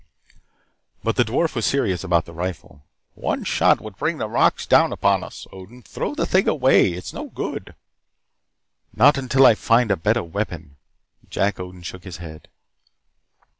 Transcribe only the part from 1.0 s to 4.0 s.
But the dwarf was serious about the rifle. "One shot would